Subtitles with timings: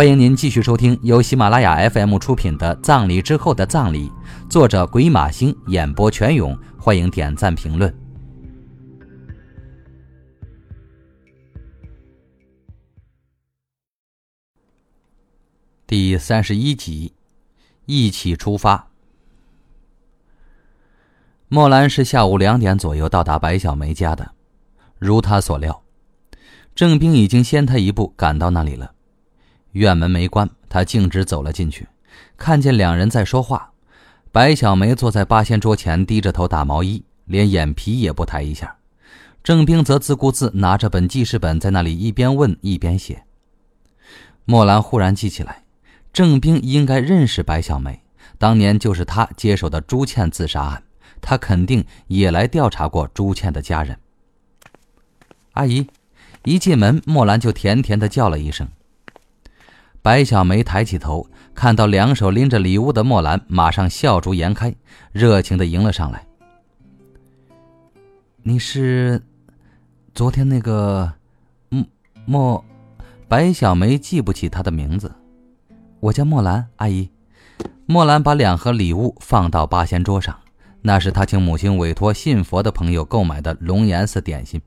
[0.00, 4.08] 欢迎您继续收听由喜马拉雅 FM 出品的《葬礼之后的葬礼》，
[4.48, 6.58] 作者鬼马星，演播全勇。
[6.78, 7.94] 欢迎点赞评论。
[15.86, 17.12] 第三十一集，
[17.84, 18.88] 一起出发。
[21.48, 24.32] 莫兰是下午两点左右到达白小梅家的，
[24.98, 25.82] 如他所料，
[26.74, 28.94] 郑兵已经先他一步赶到那里了。
[29.72, 31.86] 院门没关，他径直走了进去，
[32.36, 33.72] 看见两人在说话。
[34.32, 38.76] 白小梅坐在八仙桌前，低着头打毛衣，连眼皮也不抬一下。
[39.42, 43.24] 郑兵则自顾自拿着本记事本，在那里一边问一边写。
[44.44, 45.64] 莫兰忽然记起来，
[46.12, 48.02] 郑兵应该认识白小梅，
[48.38, 50.82] 当年就是他接手的朱倩自杀案，
[51.20, 53.98] 他肯定也来调查过朱倩的家人。
[55.52, 55.86] 阿姨，
[56.44, 58.68] 一进门，莫兰就甜甜的叫了一声。
[60.02, 64.74] 白小梅抬起头，看到两手拎着礼物的莫兰，马上笑逐颜开，
[65.12, 66.26] 热情的迎了上来。
[68.42, 69.22] 你是
[70.14, 71.12] 昨天那个
[71.68, 71.84] 莫
[72.24, 72.64] 莫？
[73.28, 75.12] 白小梅记不起他的名字。
[76.00, 77.10] 我叫莫兰，阿姨。
[77.84, 80.34] 莫兰把两盒礼物放到八仙桌上，
[80.80, 84.60] 那是他请母亲委托信佛的朋友购买的龙岩寺点心。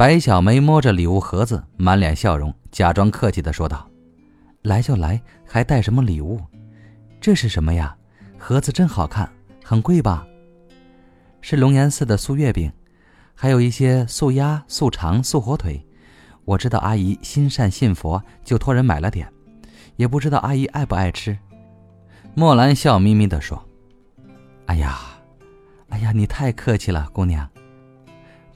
[0.00, 3.86] 白小梅摸着礼物盒子，满脸笑容，假装客气的说道
[4.64, 6.40] ：“来就来，还带什么礼物？
[7.20, 7.94] 这是什么呀？
[8.38, 9.30] 盒子真好看，
[9.62, 10.26] 很贵吧？
[11.42, 12.72] 是龙岩寺的素月饼，
[13.34, 15.86] 还有一些素鸭、素肠、素火腿。
[16.46, 19.30] 我知道阿姨心善信佛，就托人买了点，
[19.96, 21.36] 也不知道阿姨爱不爱吃。”
[22.32, 23.62] 莫兰笑眯眯的说
[24.64, 24.98] ：“哎呀，
[25.90, 27.46] 哎呀，你太客气了，姑娘。”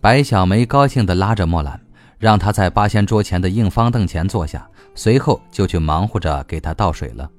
[0.04, 1.80] 白小梅高兴地拉着莫兰，
[2.18, 7.30] 让她在八仙桌前的硬方凳前坐下，随后就去忙活着给她倒水了。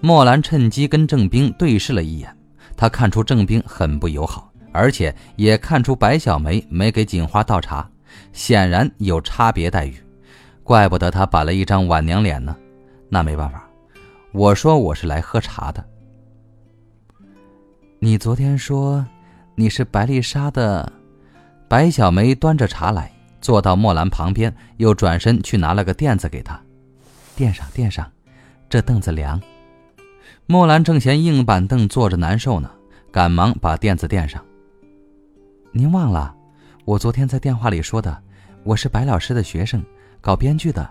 [0.00, 2.34] 莫兰趁机跟郑兵对视了一眼，
[2.74, 7.86] 他看出郑兵很不友好，而且也看出白小梅没给锦花倒茶，
[8.32, 9.94] 显然有差别待遇，
[10.62, 12.56] 怪不得他板了一张晚娘脸呢。
[13.10, 13.62] 那没办法，
[14.32, 15.84] 我说我是来喝茶的。
[17.98, 19.04] 你昨天说。
[19.56, 20.92] 你是白丽莎的，
[21.68, 26.60] 白小梅端着茶来，坐到莫兰旁边，又转身去拿了个垫子给她，
[27.36, 28.10] 垫上垫上，
[28.68, 29.40] 这凳子凉。
[30.46, 32.68] 莫兰正嫌硬板凳坐着难受呢，
[33.12, 34.44] 赶忙把垫子垫上。
[35.70, 36.34] 您忘了，
[36.84, 38.20] 我昨天在电话里说的，
[38.64, 39.84] 我是白老师的学生，
[40.20, 40.90] 搞编剧的，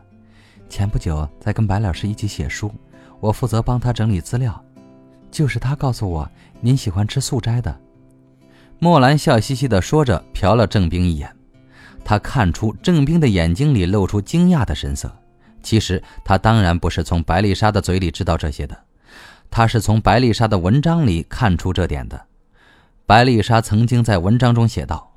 [0.70, 2.74] 前不久在跟白老师一起写书，
[3.20, 4.64] 我负责帮他整理资料，
[5.30, 6.26] 就是他告诉我
[6.62, 7.78] 您喜欢吃素斋的。
[8.80, 11.34] 莫兰笑嘻嘻地说着，瞟了郑冰一眼。
[12.04, 15.10] 他看出郑冰的眼睛里露出惊讶的神色。
[15.62, 18.78] 其实他当然不是从白丽莎的嘴里知道这些的，
[19.50, 22.26] 他是从白丽莎的文章里看出这点的。
[23.06, 25.14] 白丽莎曾经在文章中写道：“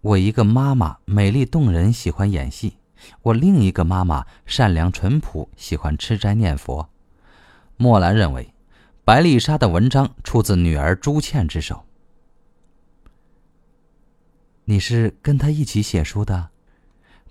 [0.00, 2.74] 我一个妈妈美丽动人，喜欢演戏；
[3.22, 6.88] 我另一个妈妈善良淳朴，喜欢吃斋念佛。”
[7.76, 8.54] 莫兰认为，
[9.04, 11.84] 白丽莎的文章出自女儿朱倩之手。
[14.66, 16.48] 你是跟他一起写书的，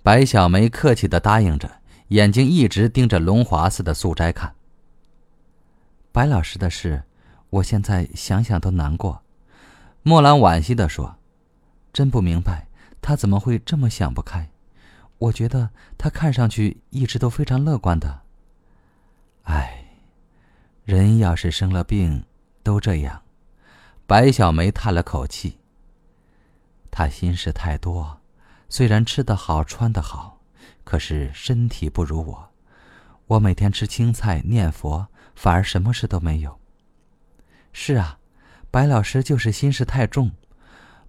[0.02, 4.54] 白小梅客气的答应着，眼睛一直盯着龙华寺的素斋看。
[6.12, 7.02] 白老师的事，
[7.50, 9.22] 我现在想想都难过。
[10.04, 11.16] 莫兰惋惜的说
[11.92, 12.68] ：“真不明白
[13.00, 14.48] 他怎么会这么想不开。
[15.18, 18.20] 我觉得他看上去一直都非常乐观的。
[19.42, 19.86] 唉，
[20.84, 22.24] 人要是生了病，
[22.62, 23.22] 都这样。”
[24.06, 25.58] 白小梅叹了口气。
[26.96, 28.20] 他心事太多，
[28.68, 30.38] 虽然吃得好、穿得好，
[30.84, 32.48] 可是身体不如我。
[33.26, 36.56] 我每天吃青菜、念佛，反而什么事都没有。
[37.72, 38.20] 是啊，
[38.70, 40.30] 白老师就是心事太重。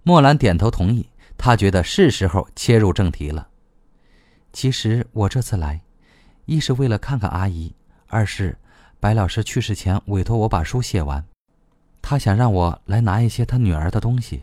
[0.02, 1.08] 莫兰点头同意，
[1.38, 3.46] 他觉得是时候切入正题了。
[4.52, 5.80] 其实我这次来，
[6.46, 7.72] 一是为了看看阿姨，
[8.08, 8.58] 二是
[8.98, 11.24] 白老师去世前委托我把书写完，
[12.02, 14.42] 他想让我来拿一些他女儿的东西。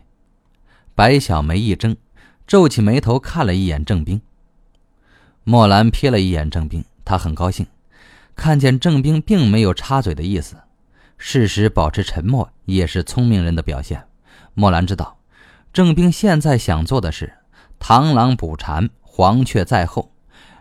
[0.96, 1.96] 白小梅一怔，
[2.46, 4.20] 皱起眉头看了一眼郑兵。
[5.42, 7.66] 莫兰瞥了一眼郑兵，他很高兴，
[8.36, 10.54] 看见郑兵并没有插嘴的意思。
[11.18, 14.04] 适时保持沉默也是聪明人的表现。
[14.54, 15.18] 莫兰知道，
[15.72, 17.34] 郑兵现在想做的是
[17.80, 20.12] “螳螂捕蝉，黄雀在后”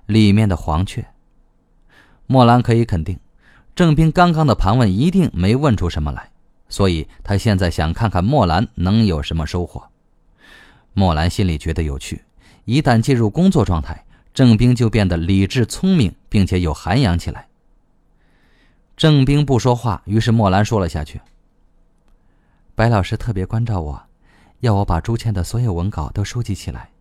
[0.07, 1.06] 里面的黄雀。
[2.25, 3.19] 莫兰可以肯定，
[3.75, 6.31] 郑兵刚刚的盘问一定没问出什么来，
[6.69, 9.89] 所以他现在想看看莫兰能有什么收获。
[10.94, 12.24] 莫兰心里觉得有趣，
[12.66, 17.48] 一旦进入工作状态，郑冰就变得理智聪明，并且有涵养起来。
[18.95, 21.19] 郑冰不说话，于是莫兰说了下去
[22.75, 24.04] ：“白老师特别关照我，
[24.60, 26.92] 要我把朱倩的所有文稿都收集起来。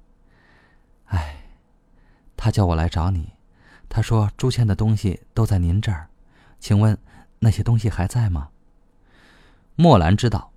[1.06, 1.43] 哎，
[2.35, 3.35] 他叫我来找你，
[3.91, 6.09] 他说朱倩的东西都在您这儿，
[6.59, 6.97] 请问
[7.41, 8.49] 那些东西还在吗？”
[9.77, 10.50] 莫兰知道，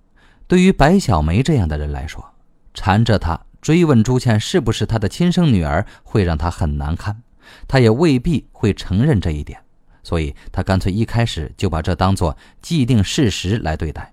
[0.46, 2.32] 对于白小梅这样的人来说，
[2.76, 3.40] 缠着他。
[3.60, 7.20] 追问朱倩是不是他的亲生女儿，会让他很难堪，
[7.66, 9.58] 他也未必会承认这一点，
[10.04, 14.12] 所以他干脆一开始就把这当做既定事实来对待，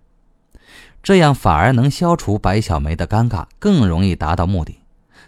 [1.03, 4.79] 这样反而能消除白小梅的尴尬，更容易达到目的。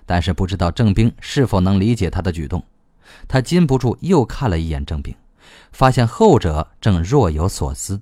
[0.07, 2.63] 但是不知道郑冰是否能理解他的举动，
[3.27, 5.13] 他禁不住又看了一眼郑冰，
[5.71, 8.01] 发现后者正若有所思。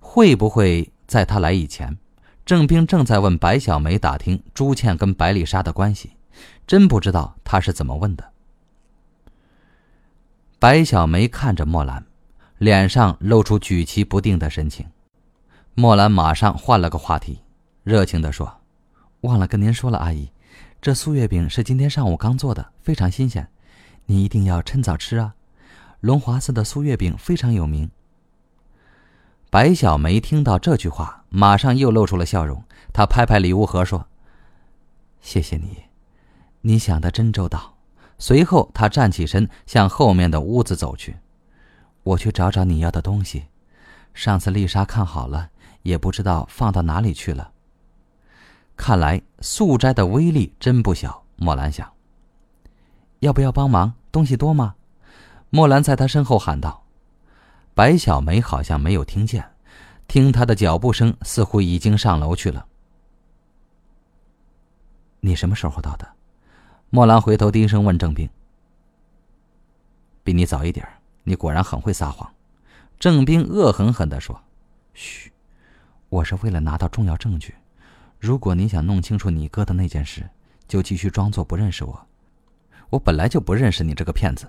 [0.00, 1.96] 会不会在他来以前？
[2.46, 6.12] 郑冰正在问白小梅打听朱倩跟白丽莎的关系，
[6.64, 8.24] 真不知道他是怎么问的。
[10.60, 12.06] 白小梅看着莫兰，
[12.58, 14.86] 脸上露出举棋不定的神情。
[15.74, 17.40] 莫兰马上换了个话题，
[17.82, 18.60] 热情地说
[19.22, 20.30] ：“忘了跟您说了，阿姨，
[20.80, 23.48] 这素月饼是今天上午刚做的，非常新鲜，
[24.04, 25.34] 你一定要趁早吃啊！
[25.98, 27.90] 龙华寺的素月饼非常有名。”
[29.50, 32.64] 白小梅听到这句话，马上又露出了笑容。
[32.94, 34.06] 他拍拍礼物盒说
[35.20, 35.82] ：“谢谢你，
[36.62, 37.76] 你想的真周到。”
[38.16, 41.14] 随后，他站起身，向后面的屋子走去。
[42.04, 43.44] 我去找找你要的东西。
[44.14, 45.50] 上次丽莎看好了，
[45.82, 47.52] 也不知道放到哪里去了。
[48.74, 51.22] 看来素斋的威力真不小。
[51.36, 51.86] 莫兰想。
[53.18, 53.92] 要不要帮忙？
[54.10, 54.76] 东西多吗？
[55.50, 56.84] 莫兰在他身后喊道。
[57.74, 59.50] 白小梅好像没有听见，
[60.08, 62.66] 听他的脚步声，似乎已经上楼去了。
[65.20, 66.08] 你什么时候到的？
[66.90, 68.28] 莫兰回头低声问郑冰。
[70.22, 70.86] 比你早一点
[71.24, 72.32] 你果然很会撒谎。
[72.98, 74.40] 郑冰恶狠狠地说
[74.94, 75.30] ：“嘘，
[76.08, 77.54] 我是为了拿到重要证据。
[78.18, 80.28] 如果你想弄清楚你哥的那件事，
[80.66, 82.06] 就继续装作不认识我。
[82.90, 84.48] 我本来就不认识你这个骗子。”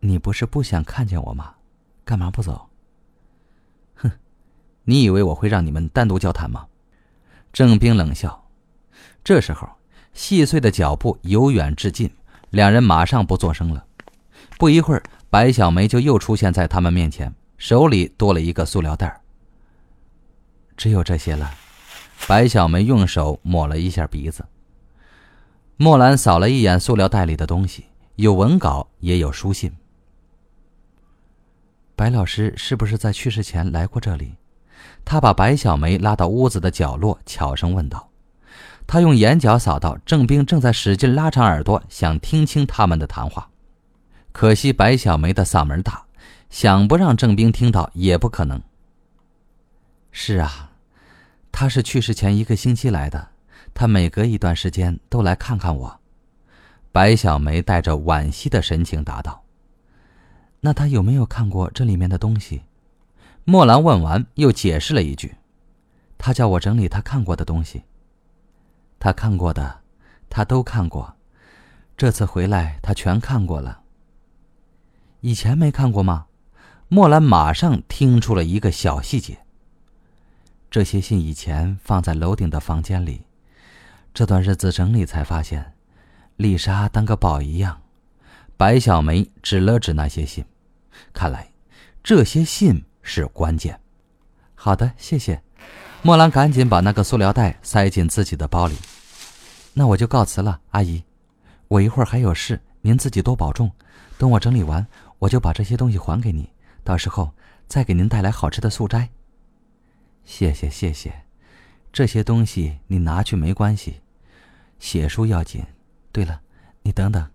[0.00, 1.54] 你不是不想看见我吗？
[2.04, 2.67] 干嘛不走？
[4.88, 6.66] 你以为我会让你们单独交谈吗？
[7.52, 8.48] 郑冰冷笑。
[9.22, 9.68] 这时候，
[10.14, 12.10] 细碎的脚步由远至近，
[12.48, 13.84] 两人马上不作声了。
[14.56, 19.20] 不一会儿，白小梅就又出现在他们面前，手里多了一个塑料袋。
[20.74, 21.52] 只有这些了。
[22.26, 24.46] 白小梅用手抹了一下鼻子。
[25.76, 27.84] 莫兰扫了一眼塑料袋里的东西，
[28.16, 29.70] 有文稿，也有书信。
[31.94, 34.36] 白老师是不是在去世前来过这里？
[35.10, 38.06] 他把白小梅拉到屋子的角落，悄声问道。
[38.86, 43.48] 他用眼角扫到郑冰正在使劲拉长耳朵，想听清他们的谈话。
[44.32, 46.04] 可惜白小梅的嗓门大，
[46.50, 48.60] 想不让郑冰听到也不可能。
[50.12, 50.72] 是啊，
[51.50, 53.28] 他是去世前一个星期来的，
[53.72, 55.98] 他每隔一段时间都来看看我。
[56.92, 59.42] 白小梅带着惋惜的神情答道。
[60.60, 62.60] 那他有没有看过这里面的东西？
[63.50, 65.36] 莫兰问完，又解释了一句
[66.18, 67.84] ：“他叫我整理他看过的东西。
[69.00, 69.80] 他看过的，
[70.28, 71.16] 他都看过。
[71.96, 73.80] 这次回来，他全看过了。
[75.22, 76.26] 以前没看过吗？”
[76.88, 79.38] 莫兰马上听出了一个小细节：
[80.70, 83.22] 这些信以前放在楼顶的房间里，
[84.12, 85.72] 这段日子整理才发现，
[86.36, 87.80] 丽莎当个宝一样。
[88.58, 90.44] 白小梅指了指那些信，
[91.14, 91.50] 看来
[92.02, 93.80] 这些信是关键。
[94.54, 95.42] 好的，谢谢。
[96.02, 98.76] 莫兰赶紧把那个塑料袋塞进自己的包里。
[99.72, 101.02] 那我就告辞了，阿姨。
[101.68, 103.70] 我一会儿还有事，您自己多保重。
[104.18, 104.86] 等我整理完，
[105.18, 106.48] 我就把这些东西还给你，
[106.84, 107.32] 到时候
[107.66, 109.08] 再给您带来好吃的素斋。
[110.24, 111.12] 谢谢，谢谢。
[111.92, 114.00] 这些东西你拿去没关系，
[114.78, 115.64] 写书要紧。
[116.12, 116.40] 对了，
[116.82, 117.28] 你等等。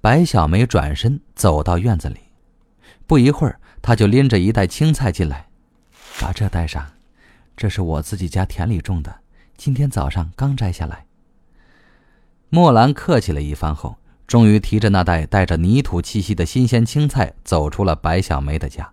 [0.00, 2.20] 白小梅转身走到院子里，
[3.06, 5.48] 不一会儿，他就拎着一袋青菜进来，
[6.20, 6.86] 把这带上，
[7.56, 9.12] 这是我自己家田里种的，
[9.56, 11.04] 今天早上刚摘下来。
[12.48, 13.96] 莫兰客气了一番后，
[14.26, 18.90] 终于提着那袋带着泥土气息的新鲜青菜走出了白小梅的家。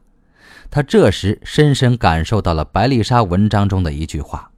[0.71, 4.51] 他这时深深感受到了白丽莎文章中的一句话。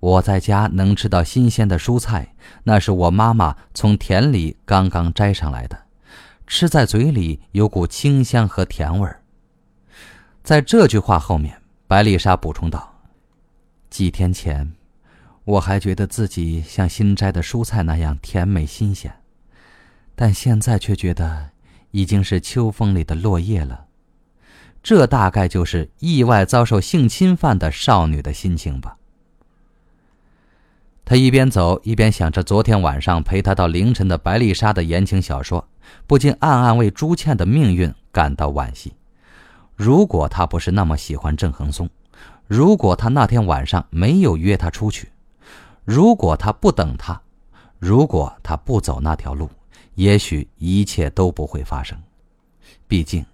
[0.00, 5.76] 我在家能吃到新鲜的蔬菜，那是我妈妈从田里刚刚摘上来的，
[6.48, 9.22] 吃在嘴里有股清香和甜味儿。
[10.42, 13.00] 在这句话后面，白丽莎补充道
[13.90, 14.72] ：“几天前，
[15.44, 19.14] 我还觉得自己像新摘的蔬菜那样甜美新鲜，
[20.14, 21.50] 但现在却觉得
[21.90, 23.84] 已经是秋风里的落叶了。
[24.82, 28.96] 这大概就是意外遭受性侵犯的少女的心情吧。
[31.04, 35.68] 他一边走一边想着昨天晚上陪他到凌晨的白丽莎的言情小说，
[36.06, 38.92] 不禁暗暗为朱倩的命运感到惋惜。
[39.76, 41.88] 如果他不是那么喜欢郑恒松，
[42.46, 45.10] 如果他那天晚上没有约她出去。
[45.84, 47.18] 如果他不等他，
[47.78, 49.48] 如果他不走那条路，
[49.94, 51.98] 也许一切都不会发生。
[52.86, 53.24] 毕竟，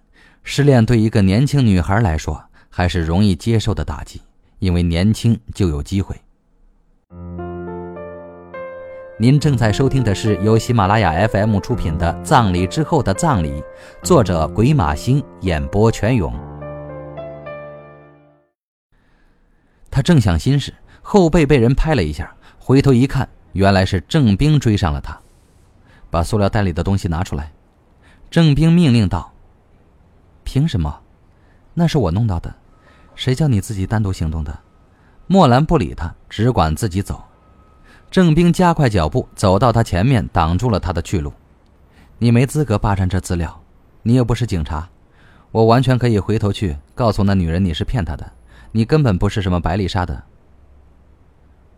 [0.43, 4.21] 失恋对一个年轻女孩来说还是容易接受的打击，
[4.59, 6.15] 因为年轻就有机会。
[9.17, 13.61] 您正在收听的是由喜马拉雅 FM 出品的《葬礼之后的葬礼》，
[14.03, 16.37] 作者鬼马星，演播全勇。
[19.89, 22.35] 他正想心事，后背被人拍了一下。
[22.59, 25.17] 回头一看，原来是郑兵追上了他，
[26.09, 27.53] 把塑料袋里的东西拿出来。
[28.29, 29.31] 郑兵命令道
[30.43, 30.99] ：“凭什么？
[31.73, 32.53] 那是我弄到的，
[33.15, 34.59] 谁叫你自己单独行动的？”
[35.27, 37.23] 莫兰不理他，只管自己走。
[38.09, 41.33] 郑兵加快脚步走到他前面，挡住了他的去路。
[42.17, 43.61] “你没资格霸占这资料，
[44.03, 44.87] 你又不是警察，
[45.51, 48.31] 我完全可以回头去告诉那女人你是骗她的，
[48.71, 50.23] 你根本不是什么白丽莎的。”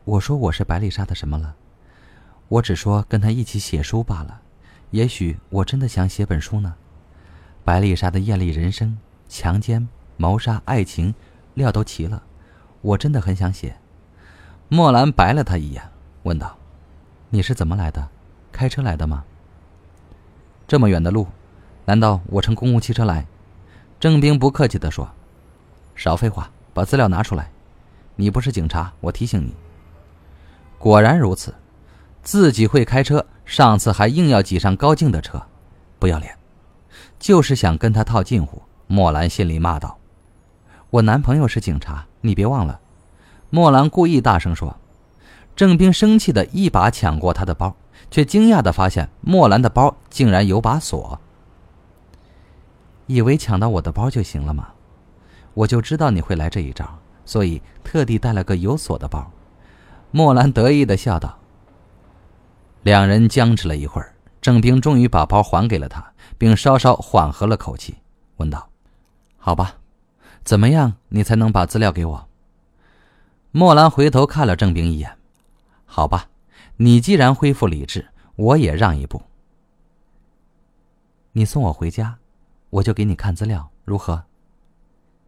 [0.05, 1.55] 我说我是白丽莎的什么了？
[2.48, 4.41] 我只说跟他一起写书罢了。
[4.91, 6.75] 也许我真的想写本书呢。
[7.65, 11.13] 白丽莎的艳丽人生、强奸、谋杀、爱情，
[11.55, 12.24] 料都齐了。
[12.81, 13.75] 我真的很想写。
[14.69, 15.84] 莫兰白了他一眼，
[16.27, 16.57] 问道
[17.31, 18.05] ：“你是怎么来的？
[18.51, 19.24] 开车来的吗？
[20.67, 21.25] 这么远的路，
[21.86, 23.25] 难道我乘公共汽车来？”
[23.98, 25.10] 郑兵不客气地说
[25.96, 27.50] ：“少废话，把资料拿出来。
[28.17, 29.55] 你不是警察，我提醒你。”
[30.77, 31.55] 果然如此，
[32.22, 35.41] 自己会开车，上次还硬要挤上高静的车，
[35.98, 36.38] 不要脸，
[37.17, 38.62] 就是想跟他套近乎。
[38.88, 39.98] 莫兰心里骂道
[40.91, 42.81] ：“我男朋友是警察，你别忘了。”
[43.50, 44.75] 莫兰故意大声说。
[45.57, 47.75] 郑兵生气的一把抢过他的包，
[48.11, 51.19] 却惊讶的发现莫兰的包竟然有把锁。
[53.07, 54.67] 以为抢到我的包就行了吗？
[55.55, 59.31] 我就知道你会来这一招，所以特地带了个有锁的包。
[60.11, 61.39] 莫兰得意的笑道。
[62.83, 67.95] 两人僵持了一会儿，郑兵终于把包还给了他，并稍稍缓和了口气，
[68.35, 68.69] 问道
[69.37, 69.77] ：“好吧，
[70.43, 72.27] 怎么样，你才能把资料给我？”
[73.51, 75.16] 莫兰回头看了郑兵一眼
[75.88, 76.29] ：“好吧，
[76.75, 79.24] 你既然恢复理智，我也让一步。
[81.32, 82.20] 你送我回家，
[82.70, 84.25] 我就给你看资料，如何？”“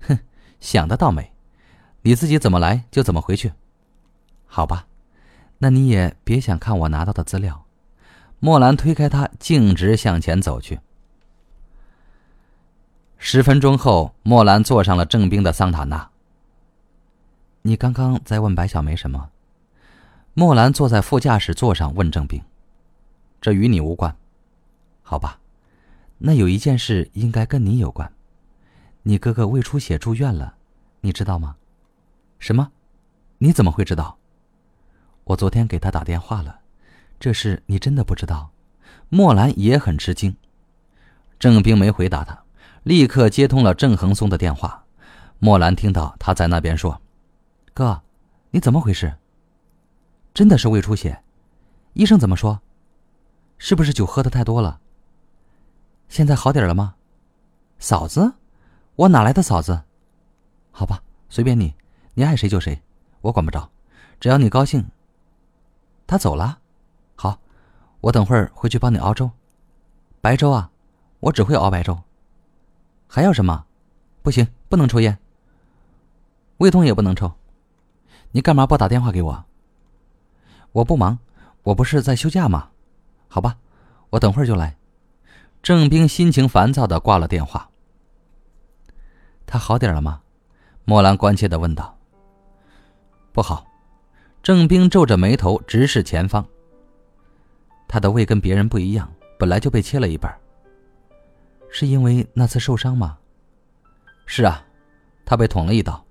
[0.06, 0.20] 哼，
[0.60, 1.32] 想得倒美！
[2.02, 3.54] 你自己怎么来就怎么回去。”
[4.46, 4.86] 好吧，
[5.60, 7.66] 那你也别想看我拿到的资料。
[8.40, 10.80] 莫兰推开他，径直向前走去。
[13.18, 16.10] 十分钟后，莫兰坐上了郑冰的桑塔纳。
[17.64, 19.30] 你刚刚在问白小梅什么？
[20.40, 22.42] 莫兰坐在副驾驶座上问郑冰
[23.42, 24.16] ：“这与你无关。”
[25.04, 25.38] 好吧，
[26.18, 28.10] 那有一件事应该跟你有关。
[29.04, 30.56] 你哥哥胃出血住院了，
[31.02, 31.58] 你知道吗？
[32.40, 32.72] 什么？
[33.40, 34.18] 你怎么会知道？
[35.26, 36.62] 我昨天给他打电话了，
[37.20, 38.50] 这事你真的不知道？
[39.10, 40.34] 莫兰也很吃惊。
[41.38, 42.42] 郑冰没回答他，
[42.84, 44.86] 立刻接通了郑恒松的电话。
[45.38, 47.02] 莫兰听到他在那边说
[47.76, 48.02] ：“哥，
[48.52, 49.14] 你怎么回事？
[50.40, 51.22] 真的是胃出血？
[51.92, 52.62] 医生怎么说？
[53.58, 54.80] 是不是酒喝的太多了？
[56.08, 56.96] 现在好点了吗？
[57.78, 58.36] 嫂子，
[58.96, 59.82] 我哪来的嫂子？
[60.72, 61.76] 好吧，随便你，
[62.14, 62.82] 你爱谁就谁，
[63.20, 63.70] 我管不着，
[64.18, 64.90] 只要你高兴。”
[66.08, 66.60] 他走了，
[67.16, 67.38] 好，
[68.00, 69.30] 我等会儿回去帮你熬粥，
[70.22, 70.72] 白粥啊，
[71.20, 72.02] 我只会熬白粥。
[73.08, 73.66] 还要什么？
[74.22, 75.20] 不行，不能抽烟。
[76.60, 77.30] 胃痛也不能抽。
[78.32, 79.46] 你干嘛不打电话给我？
[80.72, 81.18] 我不忙，
[81.64, 82.70] 我不是在休假吗？
[83.28, 83.58] 好吧，
[84.10, 84.76] 我等会儿就来。
[85.62, 87.70] 郑冰心情烦躁的挂了电话。
[89.46, 90.22] 他好点了吗？
[90.86, 91.98] 莫兰关切的问道。
[93.32, 93.66] 不好。
[94.42, 96.46] 郑冰皱着眉头直视前方。
[97.90, 100.34] 他的胃跟别人不一样，本来就被切了一半。
[101.70, 103.18] 是因为那次受伤吗？
[104.26, 104.64] 是啊，
[105.26, 106.04] 他被捅了一刀。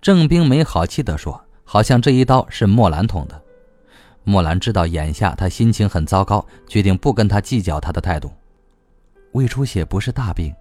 [0.00, 3.40] 郑冰没好气地说：“好像这一刀是莫兰捅的。”
[4.26, 8.28] 莫兰知道眼下他心情很糟糕，决定不跟他计较他的态度。
[9.34, 10.52] 胃出血不是大病，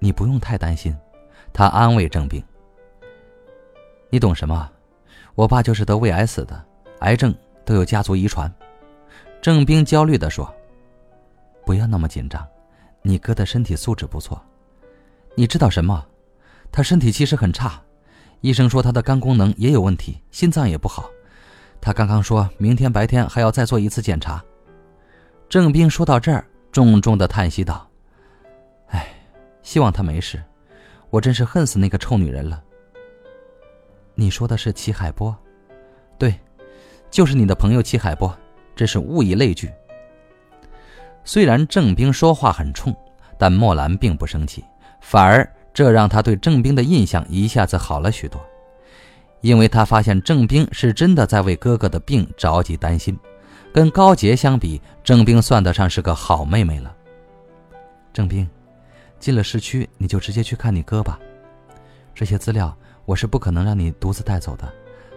[0.00, 0.92] 你不用太担心。
[1.52, 2.42] 他安慰郑兵
[4.10, 4.68] ：“你懂什么？”
[5.36, 6.60] 我爸就是得胃癌死的，
[6.98, 7.32] 癌症
[7.64, 8.52] 都有家族遗传。
[9.40, 10.52] 郑兵焦虑地说
[11.64, 12.44] ：“不要那么紧张，
[13.02, 14.42] 你哥的身体素质不错。
[15.36, 16.04] 你知道什么？
[16.72, 17.80] 他身体其实很差，
[18.46, 21.10] 医生说他的肝功能也有问题，心脏也不好。
[21.80, 24.40] 他刚刚说明天白天还要再做一次检查。”
[25.50, 27.90] 郑兵说到这儿，重重的叹息道
[28.90, 29.08] ：“哎，
[29.64, 30.40] 希望他没事。
[31.10, 32.62] 我真是恨死那个臭女人了。”
[34.14, 35.36] 你说的是齐海波，
[36.16, 36.32] 对，
[37.10, 38.32] 就是你的朋友齐海波，
[38.76, 39.68] 真是物以类聚。
[41.24, 42.94] 虽然郑兵说话很冲，
[43.36, 44.64] 但莫兰并不生气，
[45.00, 48.40] 反而这让他对郑兵的印象一下子好了许多，
[49.42, 53.14] 因为他发现郑兵是真的在为哥哥的病着急担心。
[53.74, 56.96] 跟高洁相比，郑兵算得上是个好妹妹了。
[58.10, 58.48] 郑兵，
[59.20, 61.20] 进了市区你就直接去看你哥吧，
[62.14, 62.74] 这些资料。
[63.04, 64.66] 我是不可能让你独自带走的，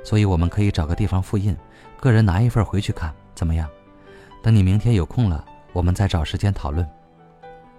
[0.04, 1.56] 所以我们可以找个地方复印，
[2.02, 3.66] 个人拿一份回去看，怎么样？
[4.44, 6.86] 等你明天有空了，我们再找时间讨论。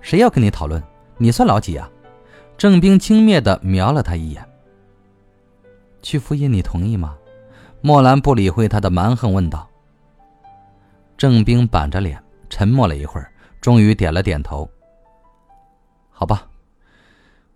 [0.01, 0.83] 谁要跟你讨论？
[1.19, 1.87] 你算老几啊？
[2.61, 4.47] 郑兵轻蔑地瞄了他一眼。
[6.03, 7.17] 去复印，你同意吗？
[7.81, 9.67] 莫兰不理会他的蛮横问道。
[11.17, 14.71] 郑兵板着脸，沉默了一会儿，终于点了点头。
[16.11, 16.51] 好吧，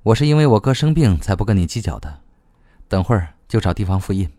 [0.04, 2.20] 我是因为我哥生病才不跟你计较的。
[2.88, 4.32] 等会儿就找地方复印。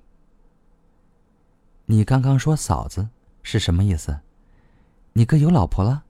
[1.85, 3.09] 你刚刚说嫂子
[3.43, 4.17] 是什么意思？
[5.13, 6.05] 你哥有老婆了？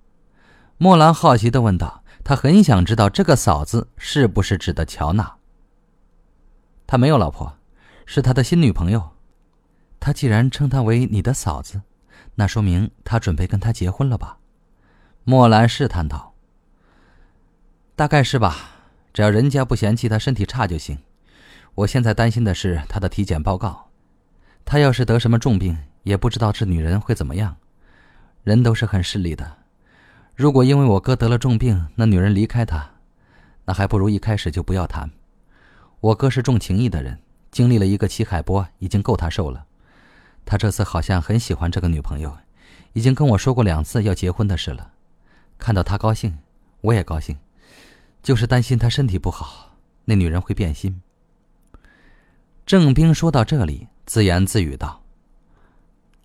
[0.78, 2.04] 莫兰好奇的问道。
[2.26, 5.36] 他很想知道这个嫂子是不是指的乔娜。
[6.88, 7.56] 他没有老婆，
[8.08, 9.12] 是他的新女朋友。
[10.00, 11.84] 他既然称她为你的嫂子，
[12.34, 14.40] 那说明他准备跟她结婚了吧？
[15.24, 16.34] 莫兰试探道。
[17.96, 18.56] 大概是吧，
[19.14, 20.98] 只要人家不嫌弃他身体差就行。
[21.76, 23.92] 我现在担心的是他的体检报告，
[24.66, 27.58] 他要是得什么重病，也不知道这女人会怎么样。
[28.44, 29.58] 人都是很势利的，
[30.36, 32.92] 如果因为我哥得了重病，那女人离开他，
[33.64, 35.10] 那还不如一开始就不要谈。
[36.02, 37.18] 我哥是重情义的人，
[37.52, 39.66] 经历了一个齐海波，已经够他受了。
[40.44, 42.38] 他这次好像很喜欢这个女朋友，
[42.92, 44.92] 已经跟我说过两次要结婚的事了。
[45.58, 46.38] 看到他高兴，
[46.82, 47.38] 我也高兴，
[48.22, 51.02] 就是担心他身体不好，那女人会变心。
[52.66, 55.02] 郑兵说到这里，自言自语道：“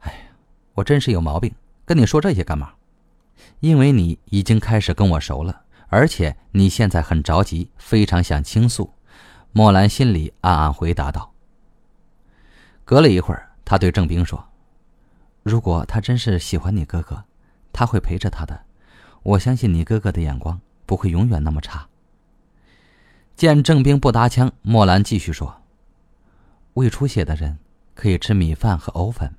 [0.02, 0.18] 哎呀，
[0.74, 2.72] 我真是有毛病，跟你说这些干嘛？
[3.60, 8.92] 因为你已经开始跟我熟了，而且你现在很着急，非常想倾诉。”
[9.52, 11.32] 莫兰心里暗暗回答道。
[12.84, 14.48] 隔了一会儿，他对郑冰说
[15.42, 17.24] ：“如果他真是喜欢你哥哥，
[17.72, 18.64] 他会陪着他的。
[19.22, 21.88] 我相信你哥哥的眼光不会永远那么差。”
[23.34, 25.62] 见郑冰不搭腔，莫兰继续说。
[26.74, 27.58] 胃出血的人
[27.94, 29.34] 可以吃米饭和藕粉，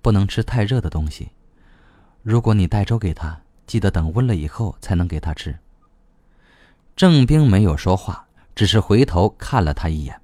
[0.00, 1.30] 不能吃太热的东西。
[2.28, 5.58] 如果你带粥给他，记得等温了以后才能给他吃。
[6.94, 8.22] 郑兵没有说话，
[8.54, 10.20] 只是回头看了他一眼。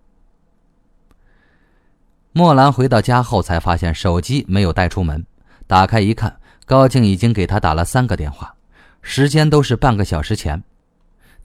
[2.33, 5.25] 莫兰回到家后才发现手机没有带出门，
[5.67, 8.55] 打开一看，高静已经给他打了三个电话，
[9.01, 10.63] 时间都是半个小时前。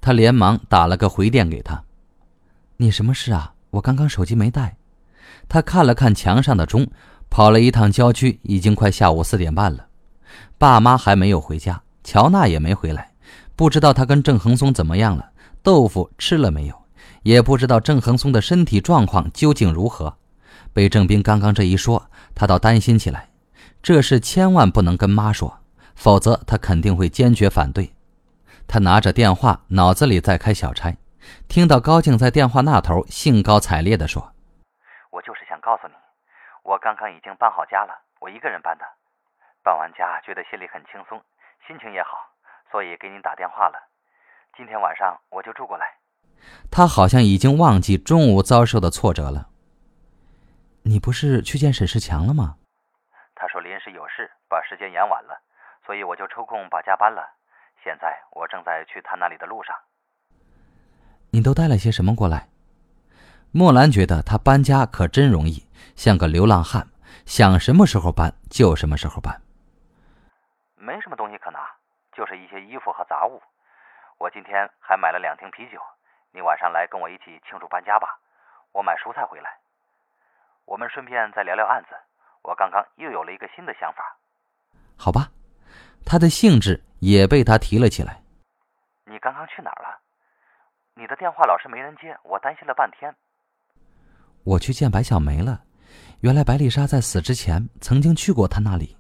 [0.01, 1.81] 他连忙打了个回电给他
[2.75, 3.53] ：“你什么事啊？
[3.69, 4.75] 我刚刚手机没带。”
[5.47, 6.85] 他看了看墙上的钟，
[7.29, 9.85] 跑了一趟郊区，已经快下午四点半了。
[10.59, 13.13] 爸妈还没有回家，乔娜也没回来，
[13.55, 15.31] 不知道他跟郑恒松怎么样了，
[15.63, 16.75] 豆腐吃了没有，
[17.23, 20.17] 也不知道郑恒松的身体状况究竟如何。
[20.73, 23.29] 被郑兵刚刚这一说，他倒担心起来。
[23.81, 25.59] 这事千万不能跟妈说，
[25.95, 27.93] 否则他肯定会坚决反对。
[28.67, 30.93] 他拿着电话，脑子里在开小差，
[31.47, 34.33] 听到高静在电话那头兴高采烈地说。
[35.09, 35.93] 我就是想告诉你，
[36.63, 38.83] 我刚刚已经搬好家了，我一个人搬的。
[39.69, 41.21] 搬完家觉得心里很轻松，
[41.67, 42.27] 心情也好，
[42.71, 43.77] 所以给您打电话了。
[44.57, 45.85] 今天晚上我就住过来。
[46.71, 49.49] 他好像已经忘记中午遭受的挫折了。
[50.81, 52.55] 你不是去见沈世强了吗？
[53.35, 55.39] 他说临时有事，把时间延晚了，
[55.85, 57.21] 所以我就抽空把家搬了。
[57.83, 59.75] 现在我正在去他那里的路上。
[61.29, 62.49] 你都带了些什么过来？
[63.51, 66.87] 莫兰觉得他搬家可真容易，像个流浪汉，
[67.27, 69.39] 想什么时候搬就什么时候搬。
[70.81, 71.69] 没什么东西可拿，
[72.13, 73.41] 就是一些衣服和杂物。
[74.17, 75.77] 我今天还买了两瓶啤酒，
[76.31, 78.17] 你晚上来跟我一起庆祝搬家吧。
[78.71, 79.57] 我买蔬菜回来，
[80.65, 81.89] 我们顺便再聊聊案子。
[82.43, 84.15] 我刚刚又有了一个新的想法。
[84.97, 85.29] 好吧，
[86.05, 88.21] 他的兴致也被他提了起来。
[89.03, 89.99] 你刚刚去哪儿了？
[90.93, 93.13] 你的电话老是没人接，我担心了半天。
[94.45, 95.63] 我去见白小梅了，
[96.21, 98.95] 原来白丽莎在死之前曾经去过他那里，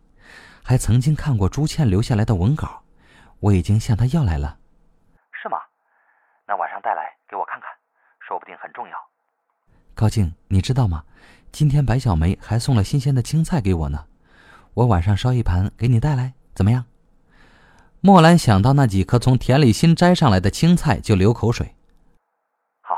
[0.69, 2.83] 还曾经看过朱倩留下来的文稿，
[3.39, 4.59] 我已经向他要来了。
[5.31, 5.57] 是吗？
[6.45, 7.67] 那晚上带来给我看看，
[8.19, 8.95] 说不定很重要。
[9.95, 11.03] 高静，你知道吗？
[11.51, 14.05] 今天白小梅还送了新鲜的青菜给我呢，
[14.75, 16.85] 我晚上烧一盘给你带来，怎么样？
[18.01, 21.73] 莫兰想到那几颗从田里新摘上来的青菜，就流口水。
[22.81, 22.95] 好，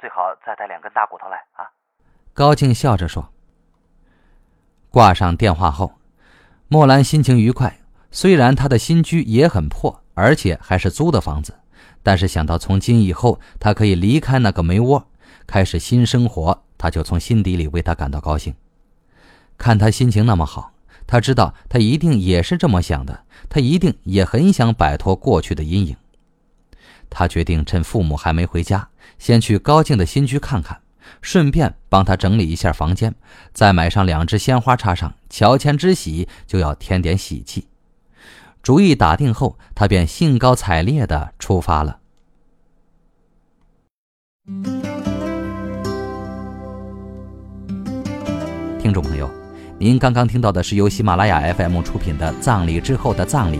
[0.00, 1.66] 最好再带两根大骨头来啊！
[2.32, 3.32] 高静笑着说。
[4.90, 5.92] 挂上电话后，
[6.72, 7.80] 莫兰心情愉快。
[8.10, 11.54] 虽然他的新居也很破，而且还是租的房子，
[12.02, 15.06] 但是想到从今以后他可以离开那个煤窝，
[15.46, 18.54] 开始新生活，他就从心底里为他感到高兴。
[19.58, 20.72] 看他心情那么好。
[21.06, 23.24] 他知道，他一定也是这么想的。
[23.50, 25.94] 他一定也很想摆脱过去的阴影。
[27.10, 30.80] 他决定趁父母还没回家，先去高静的新居看看，
[31.20, 33.14] 顺便帮他整理一下房间，
[33.52, 35.14] 再买上两只鲜花插上。
[35.28, 37.68] 乔迁之喜就要添点喜气。
[38.62, 41.98] 主意打定后，他便兴高采烈地出发了。
[48.78, 49.30] 听众朋友。
[49.78, 53.56] 您刚刚听到的是由喜马拉雅 FM 出品的《葬礼之后的葬礼》，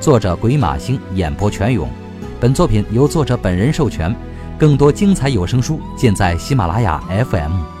[0.00, 1.88] 作者鬼马星演播全勇。
[2.40, 4.14] 本作品由作者本人授权。
[4.58, 7.73] 更多精彩有声书尽在喜马拉雅 FM。